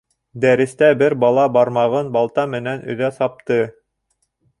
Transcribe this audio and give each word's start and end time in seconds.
Дәрестә 0.43 0.87
бер 1.01 1.15
бала 1.23 1.43
бармағын 1.57 2.09
балта 2.15 2.47
менән 2.55 2.81
өҙә 2.95 3.11
сапты. 3.19 3.59